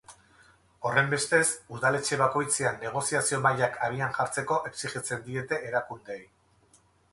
Horrenbestez, 0.89 1.49
udaletxe 1.75 2.17
bakoitzean 2.21 2.81
negoziazio 2.87 3.41
mahaiak 3.45 3.79
abian 3.89 4.17
jartzeko 4.19 4.59
exijitzen 4.73 5.25
diete 5.31 5.63
erakundeei. 5.71 6.21